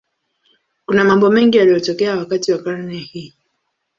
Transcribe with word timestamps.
Kuna 0.85 1.03
mambo 1.03 1.29
mengi 1.31 1.57
yaliyotokea 1.57 2.17
wakati 2.17 2.51
wa 2.51 2.57
karne 2.59 2.97
hii. 2.97 3.33